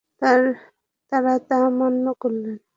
তাঁরা 1.11 1.35
তা 1.47 1.57
মান্য 1.79 2.05
করলেন। 2.21 2.57